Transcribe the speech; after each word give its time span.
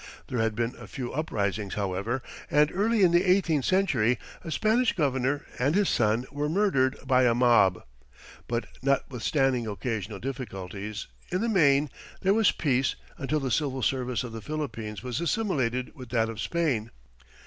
There 0.29 0.39
had 0.39 0.55
been 0.55 0.75
a 0.79 0.87
few 0.87 1.13
uprisings, 1.13 1.75
however, 1.75 2.23
and 2.49 2.71
early 2.73 3.03
in 3.03 3.11
the 3.11 3.23
eighteenth 3.23 3.65
century 3.65 4.17
a 4.43 4.49
Spanish 4.49 4.93
governor 4.93 5.45
and 5.59 5.75
his 5.75 5.89
son 5.89 6.25
were 6.31 6.49
murdered 6.49 6.97
by 7.05 7.25
a 7.25 7.35
mob. 7.35 7.83
But 8.47 8.65
notwithstanding 8.81 9.67
occasional 9.67 10.17
difficulties, 10.17 11.05
in 11.29 11.41
the 11.41 11.49
main 11.49 11.91
there 12.21 12.33
was 12.33 12.51
peace 12.51 12.95
until 13.19 13.39
the 13.39 13.51
civil 13.51 13.83
service 13.83 14.23
of 14.23 14.31
the 14.31 14.41
Philippines 14.41 15.03
was 15.03 15.21
assimilated 15.21 15.93
with 15.95 16.09
that 16.09 16.29
of 16.29 16.41
Spain. 16.41 16.89